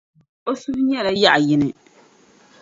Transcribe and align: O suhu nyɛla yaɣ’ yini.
O 0.49 0.51
suhu 0.61 0.79
nyɛla 0.87 1.11
yaɣ’ 1.21 1.35
yini. 1.47 1.69